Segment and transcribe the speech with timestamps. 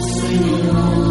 [0.00, 1.09] 随你梦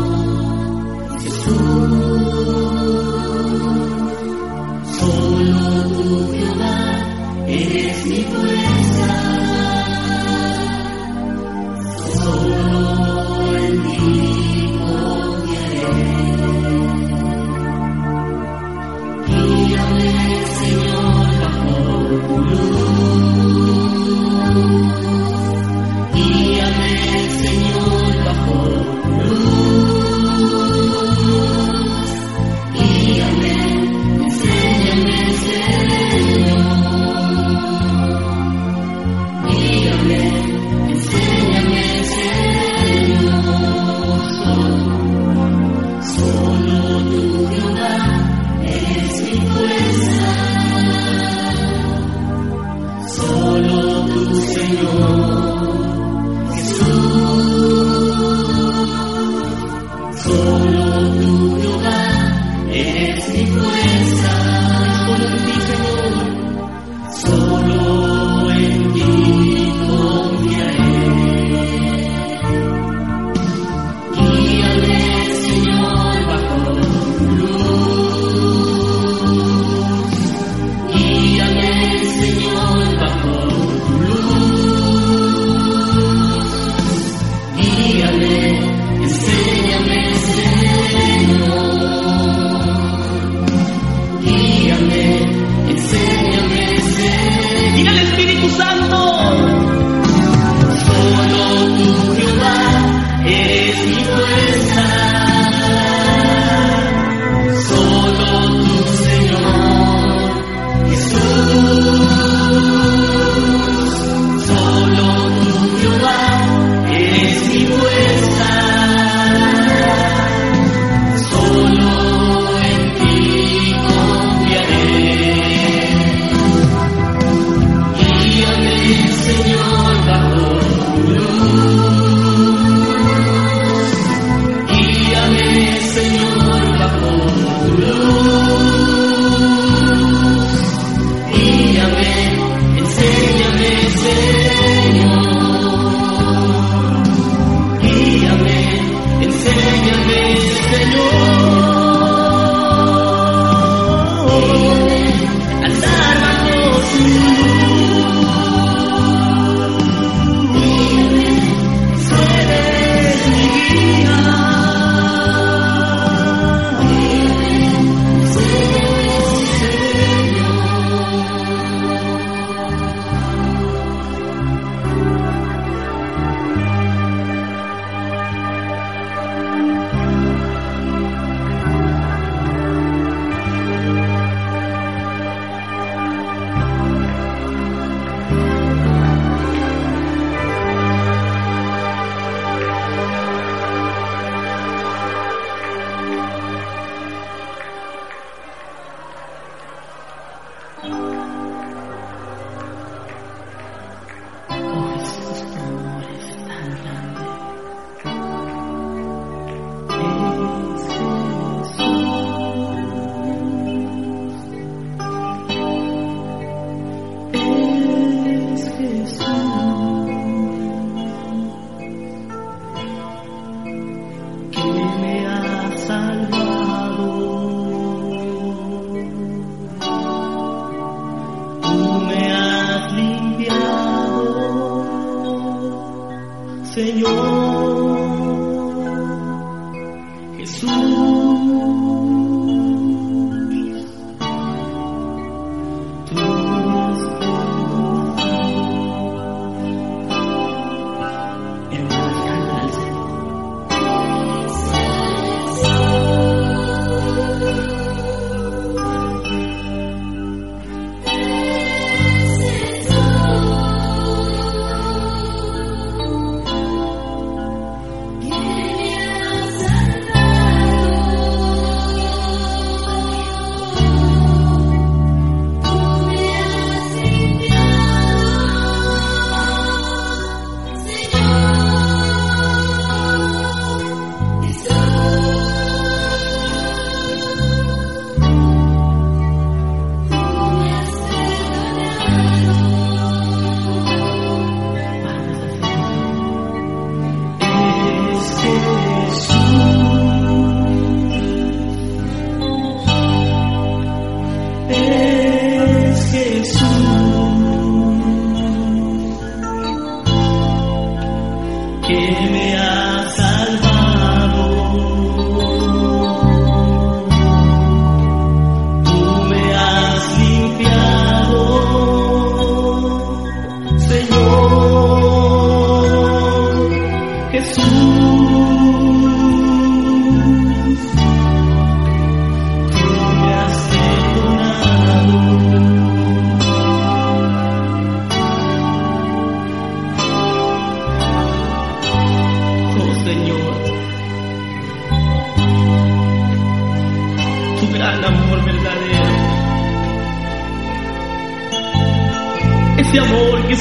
[311.90, 313.69] كيمياء سالفة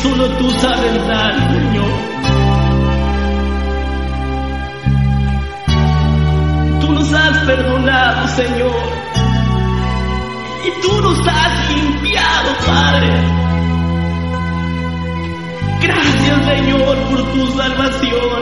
[0.09, 1.93] solo tú sabes dar, Señor.
[6.81, 8.83] Tú nos has perdonado, Señor.
[10.67, 13.11] Y tú nos has limpiado, Padre.
[15.83, 18.41] Gracias, Señor, por tu salvación.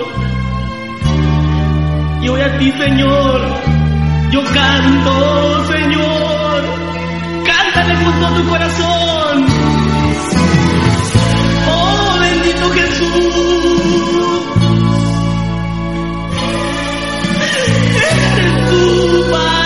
[2.22, 3.40] Y hoy a ti, Señor,
[4.30, 6.62] yo canto, Señor.
[7.44, 9.05] Cántale con todo tu corazón.
[12.76, 13.08] que tú.
[17.98, 19.65] Eres tu.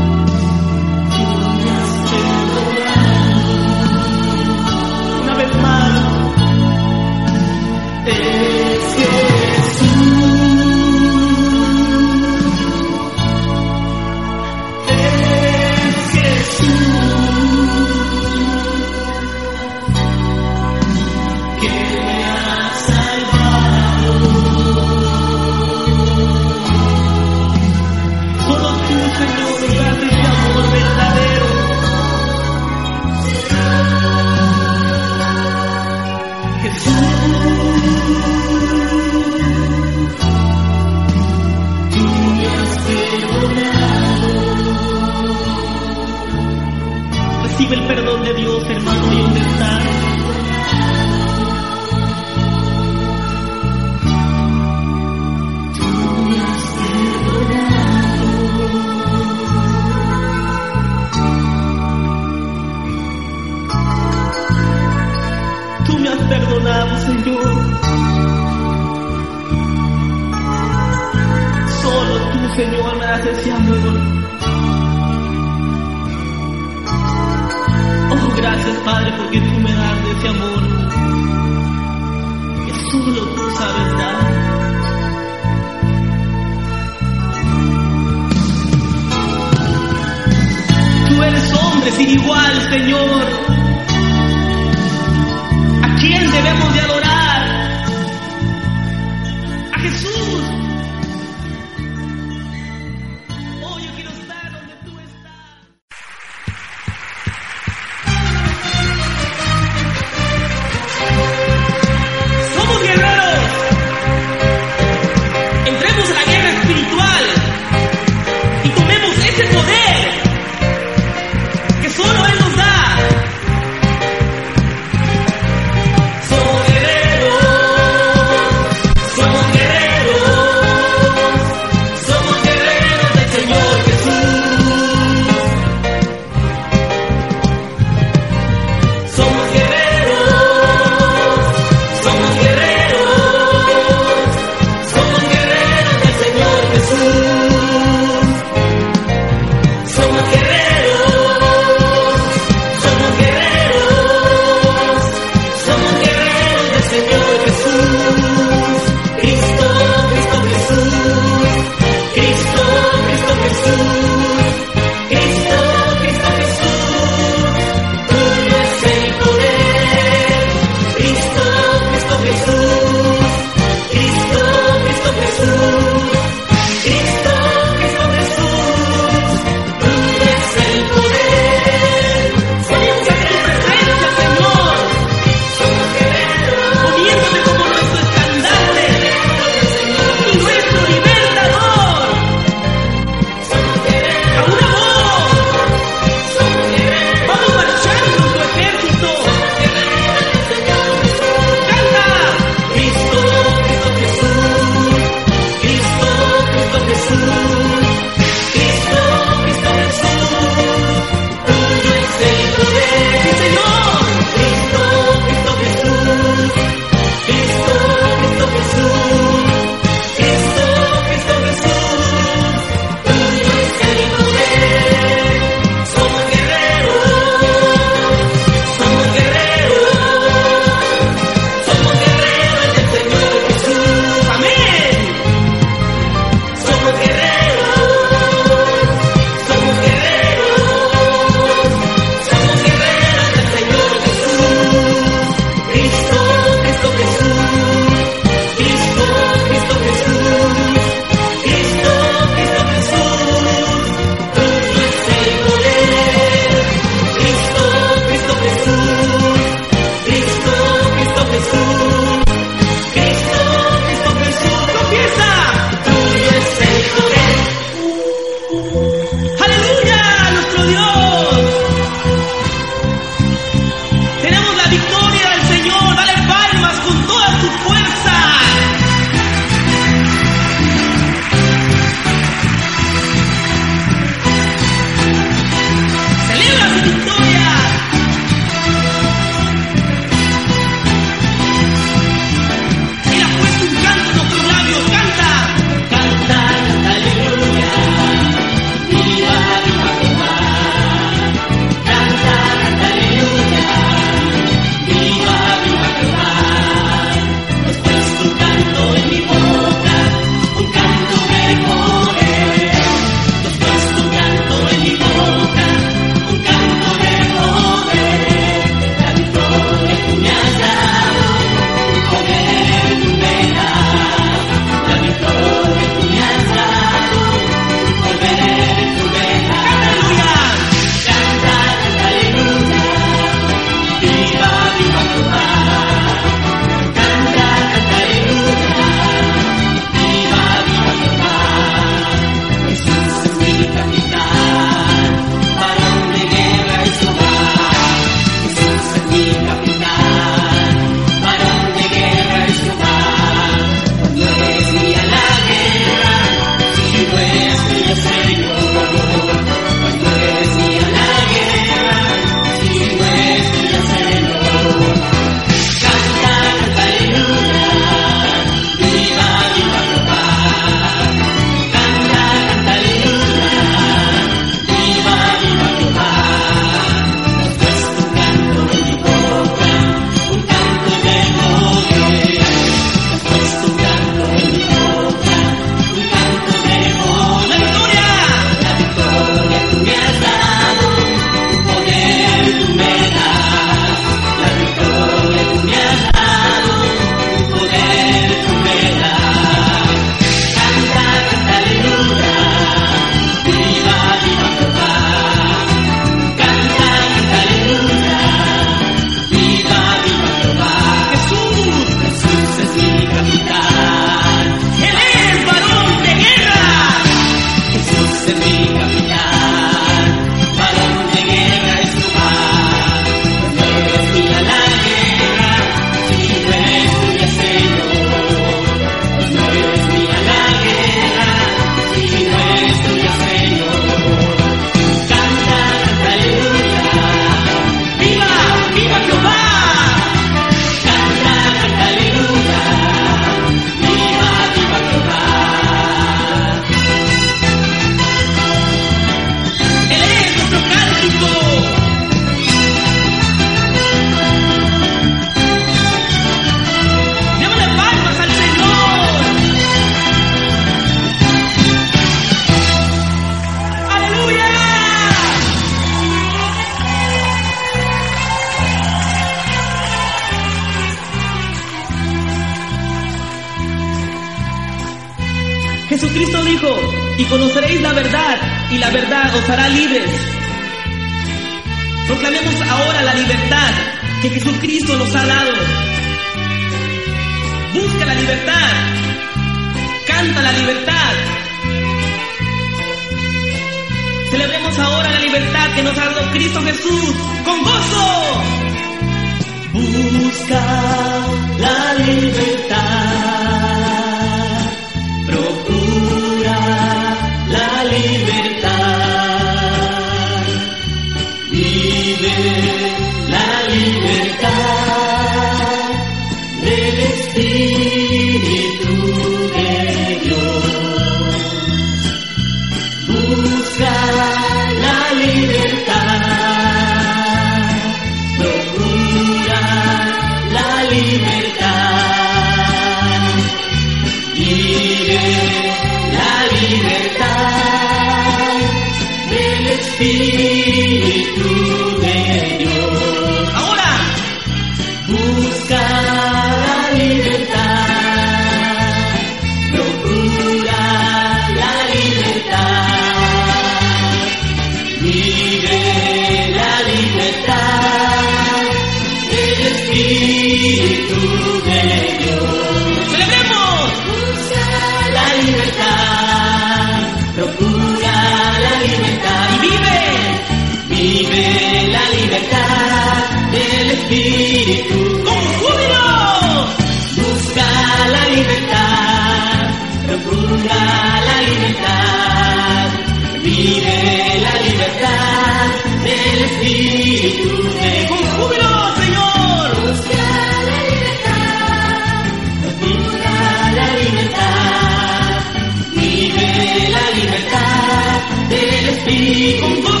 [599.21, 600.00] Del Espíritu con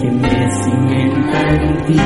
[0.00, 1.96] que me cimentan ti.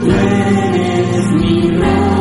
[0.00, 2.17] Tú eres mi roca.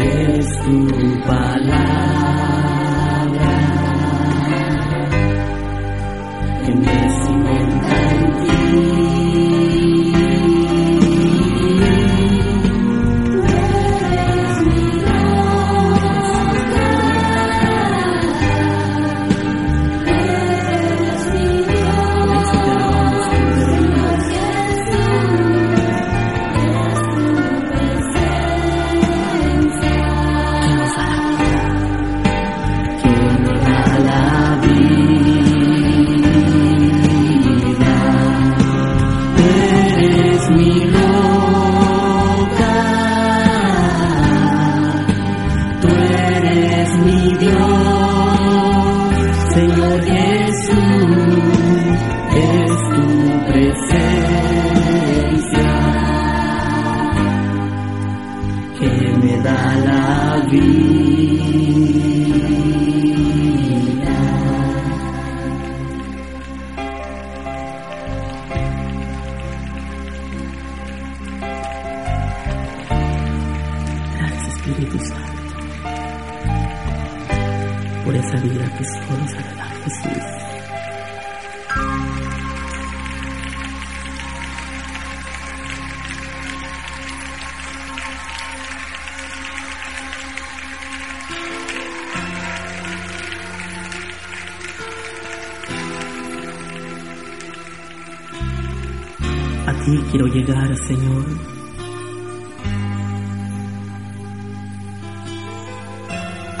[0.00, 1.80] es tu palabra.
[6.66, 7.10] En el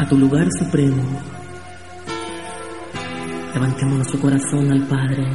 [0.00, 1.20] a tu lugar supremo.
[3.52, 5.26] Levantemos nuestro corazón al Padre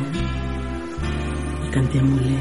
[1.67, 2.39] y cantémosle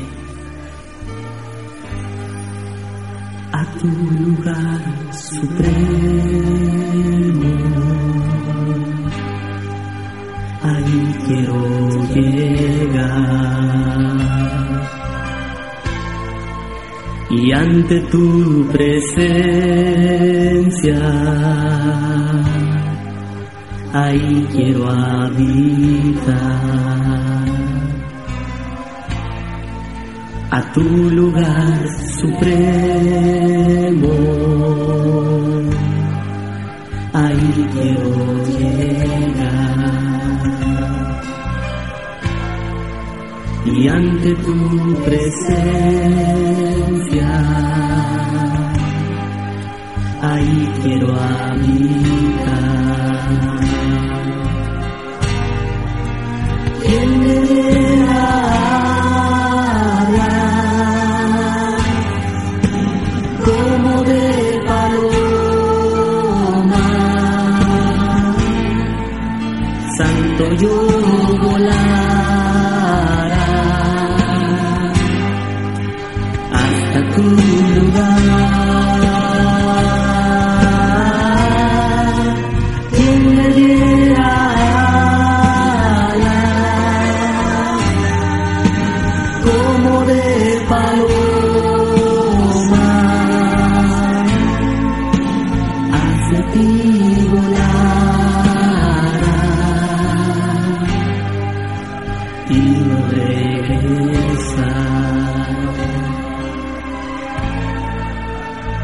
[3.52, 5.74] a tu lugar supremo.
[10.62, 11.58] Ahí quiero
[12.14, 13.63] llegar.
[17.44, 18.98] y ante tu presencia.
[23.92, 26.34] Ahí quiero habitar.
[30.50, 31.86] A tu lugar
[32.18, 32.54] supremo.
[37.12, 38.14] Ahí quiero
[38.58, 39.84] llegar.
[43.66, 46.73] Y ante tu presencia
[50.34, 52.33] ahí quiero a mí.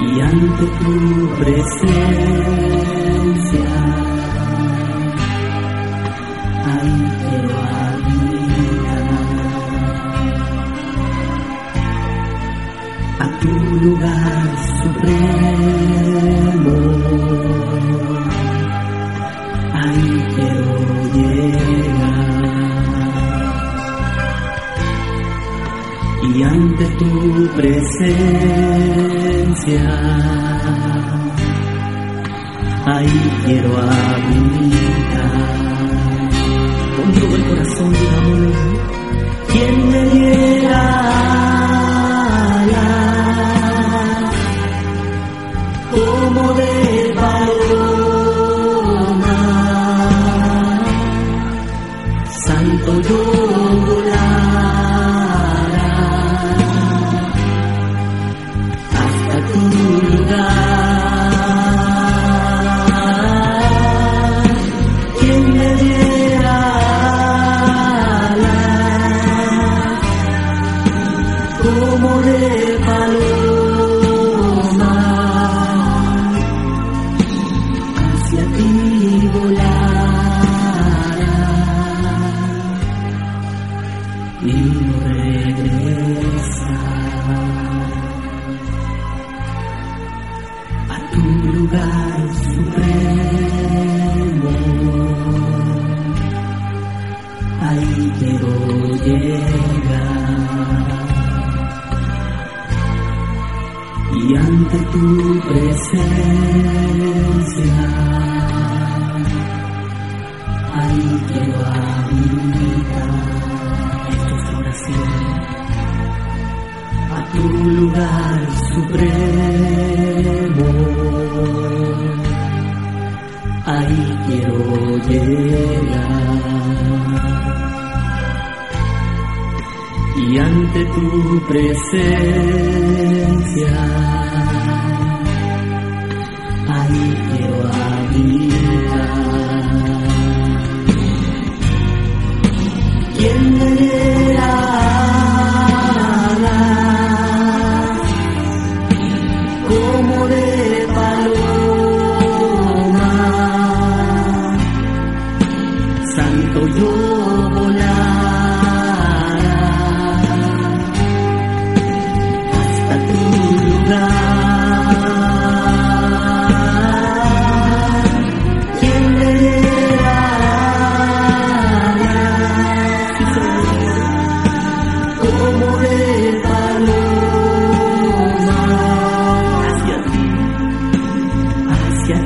[0.00, 0.92] y ante tu
[1.38, 2.37] presencia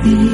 [0.03, 0.32] be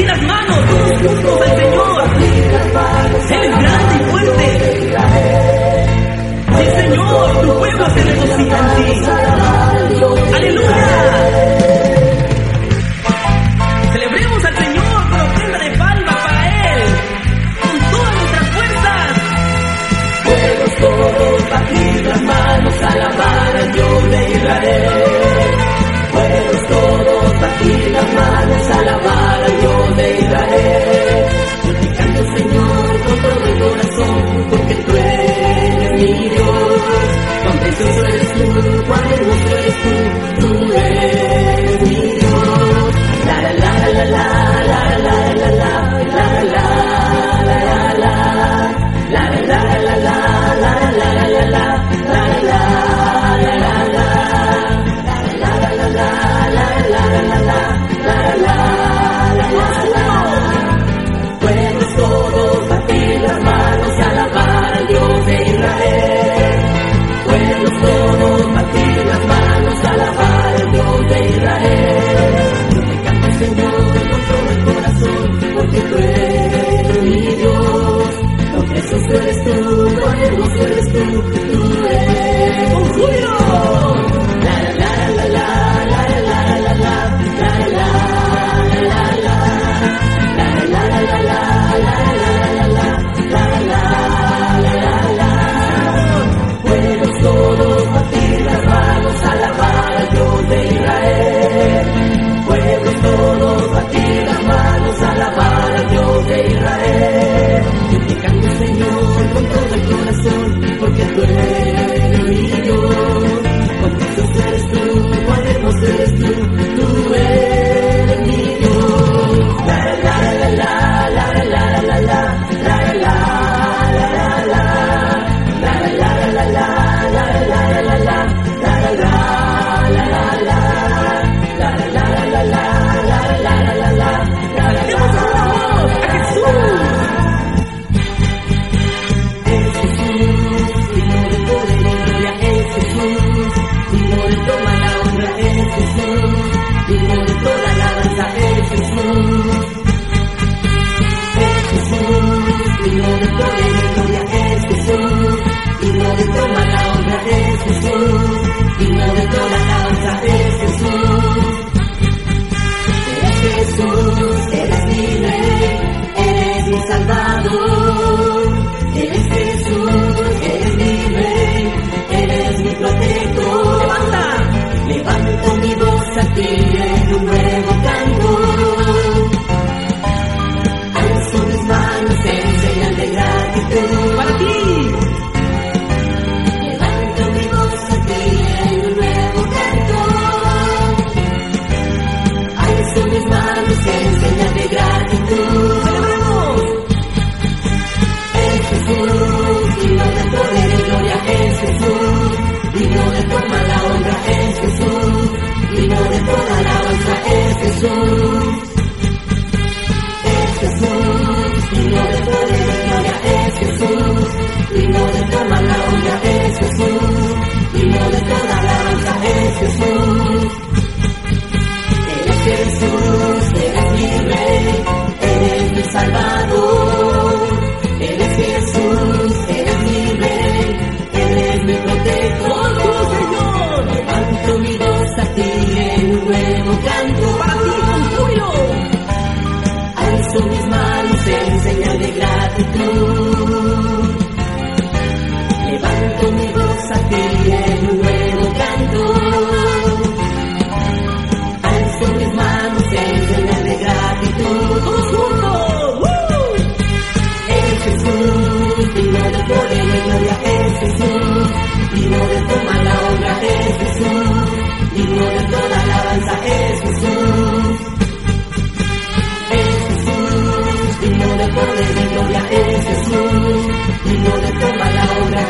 [0.00, 1.69] y las manos.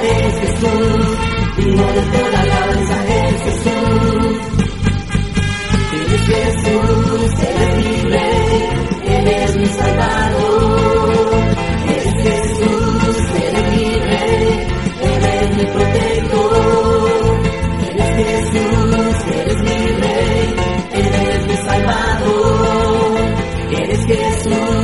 [0.03, 1.07] es Jesús,
[1.57, 4.39] digno de toda alabanza es Jesús.
[5.93, 8.69] Eres Jesús, eres mi rey,
[9.09, 11.31] eres mi salvador.
[11.89, 14.67] Eres Jesús, eres mi rey,
[15.03, 17.11] eres mi protector.
[17.91, 20.55] Eres Jesús, eres mi rey,
[20.93, 23.19] eres mi salvador.
[23.71, 24.80] Eres Jesús.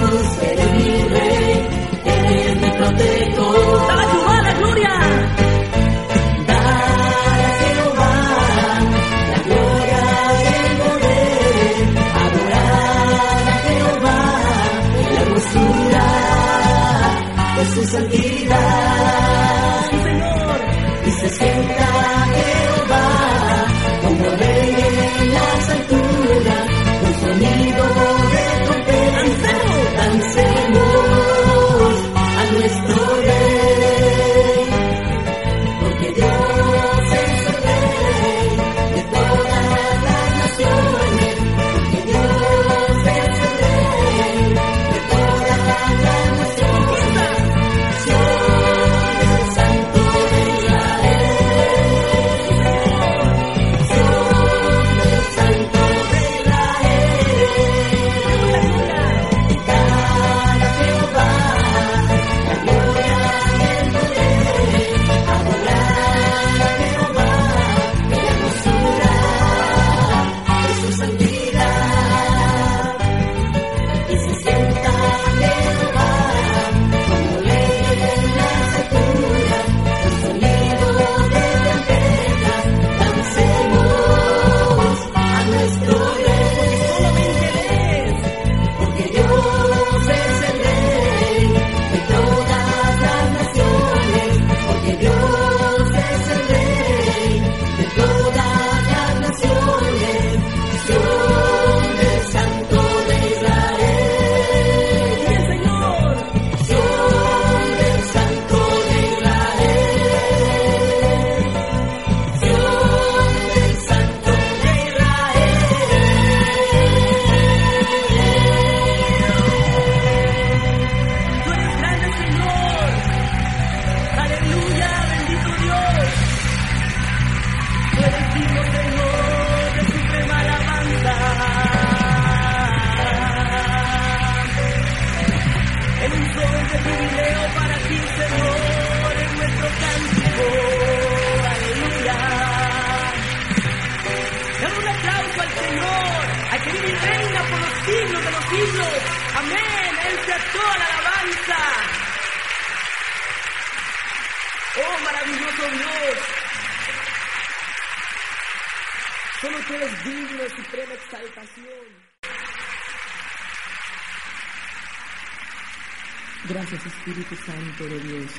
[167.06, 168.30] Espíritu Santo de Dios,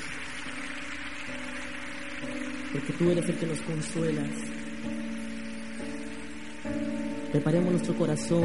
[2.73, 4.29] porque tú eres el que nos consuelas.
[7.31, 8.43] Preparemos nuestro corazón,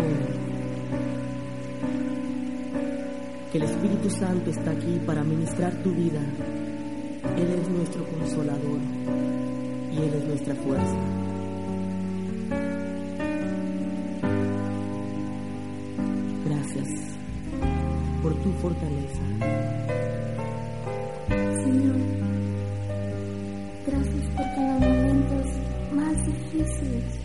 [3.51, 6.21] que el Espíritu Santo está aquí para ministrar tu vida.
[7.37, 8.79] Él es nuestro consolador
[9.93, 10.99] y Él es nuestra fuerza.
[16.45, 16.89] Gracias
[18.23, 19.23] por tu fortaleza.
[21.73, 21.97] Señor.
[23.87, 25.35] Gracias por cada momento
[25.95, 27.22] más difíciles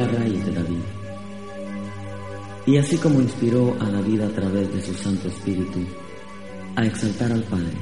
[0.00, 0.82] la raíz de David.
[2.66, 5.80] Y así como inspiró a David a través de su Santo Espíritu
[6.76, 7.76] a exaltar al Padre,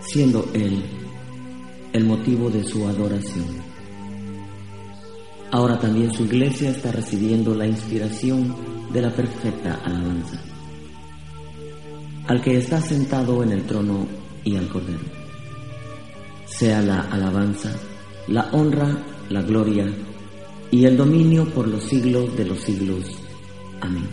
[0.00, 0.82] siendo Él
[1.92, 3.46] el motivo de su adoración.
[5.50, 8.54] Ahora también su iglesia está recibiendo la inspiración
[8.92, 10.40] de la perfecta alabanza,
[12.26, 14.06] al que está sentado en el trono
[14.44, 15.18] y al Cordero
[16.48, 17.70] sea la alabanza,
[18.26, 18.88] la honra,
[19.28, 19.86] la gloria
[20.70, 23.04] y el dominio por los siglos de los siglos.
[23.80, 24.06] Amén.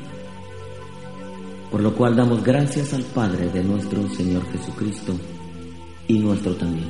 [1.72, 5.14] Por lo cual damos gracias al Padre de nuestro Señor Jesucristo
[6.08, 6.90] y nuestro también,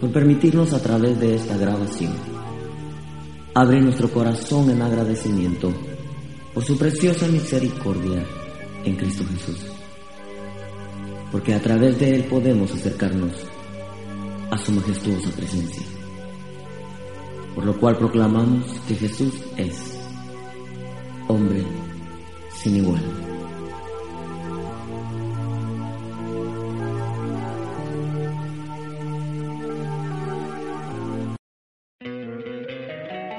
[0.00, 2.12] por permitirnos a través de esta grabación
[3.54, 5.72] abrir nuestro corazón en agradecimiento
[6.52, 8.24] por su preciosa misericordia
[8.84, 9.66] en Cristo Jesús.
[11.30, 13.32] Porque a través de Él podemos acercarnos
[14.50, 15.93] a su majestuosa presencia.
[17.54, 19.98] Por lo cual proclamamos que Jesús es
[21.28, 21.64] hombre
[22.62, 23.02] sin igual.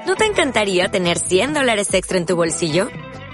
[0.06, 2.88] ¿No te encantaría tener 100 dólares extra en tu bolsillo?